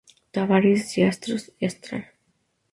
[0.31, 2.05] Tabarís, Astros y Astral.